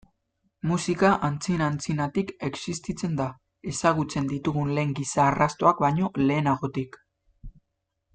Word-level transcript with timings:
Musika 0.69 1.09
antzina-antzinatik 1.27 2.31
existitzen 2.47 3.13
da, 3.19 3.27
ezagutzen 3.73 4.31
ditugun 4.31 4.71
lehen 4.79 4.95
giza-arrastoak 5.01 5.85
baino 5.85 6.09
lehenagotik. 6.23 6.99